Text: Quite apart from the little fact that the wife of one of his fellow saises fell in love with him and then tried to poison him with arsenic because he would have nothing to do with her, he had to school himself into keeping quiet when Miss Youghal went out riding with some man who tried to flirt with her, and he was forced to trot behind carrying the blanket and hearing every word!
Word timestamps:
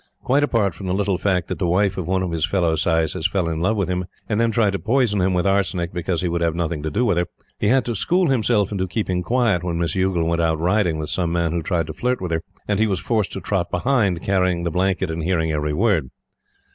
Quite 0.23 0.41
apart 0.41 0.73
from 0.73 0.87
the 0.87 0.95
little 0.95 1.19
fact 1.19 1.47
that 1.47 1.59
the 1.59 1.67
wife 1.67 1.95
of 1.95 2.07
one 2.07 2.23
of 2.23 2.31
his 2.31 2.43
fellow 2.43 2.75
saises 2.75 3.27
fell 3.29 3.47
in 3.47 3.59
love 3.59 3.77
with 3.77 3.87
him 3.87 4.05
and 4.27 4.41
then 4.41 4.49
tried 4.49 4.71
to 4.71 4.79
poison 4.79 5.21
him 5.21 5.35
with 5.35 5.45
arsenic 5.45 5.93
because 5.93 6.23
he 6.23 6.27
would 6.27 6.41
have 6.41 6.55
nothing 6.55 6.81
to 6.81 6.89
do 6.89 7.05
with 7.05 7.17
her, 7.19 7.25
he 7.59 7.67
had 7.67 7.85
to 7.85 7.93
school 7.93 8.25
himself 8.31 8.71
into 8.71 8.87
keeping 8.87 9.21
quiet 9.21 9.63
when 9.63 9.77
Miss 9.77 9.93
Youghal 9.93 10.25
went 10.25 10.41
out 10.41 10.57
riding 10.59 10.97
with 10.97 11.11
some 11.11 11.31
man 11.31 11.51
who 11.51 11.61
tried 11.61 11.85
to 11.85 11.93
flirt 11.93 12.19
with 12.19 12.31
her, 12.31 12.41
and 12.67 12.79
he 12.79 12.87
was 12.87 12.99
forced 12.99 13.31
to 13.33 13.41
trot 13.41 13.69
behind 13.69 14.23
carrying 14.23 14.63
the 14.63 14.71
blanket 14.71 15.11
and 15.11 15.21
hearing 15.21 15.51
every 15.51 15.71
word! 15.71 16.09